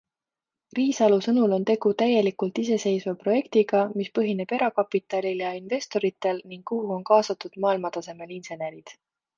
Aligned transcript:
Riisalu 0.77 1.19
sõnul 1.25 1.51
on 1.57 1.67
tegu 1.71 1.91
täielikult 1.99 2.61
iseseiseva 2.63 3.13
projektiga, 3.25 3.83
mis 4.01 4.11
põhineb 4.19 4.57
erakapitalil 4.59 5.45
ja 5.47 5.53
investoritel 5.63 6.43
ning 6.55 6.69
kuhu 6.75 6.95
on 6.99 7.09
kaasatud 7.13 7.63
maailmatasemel 7.67 8.37
insenerid. 8.43 8.99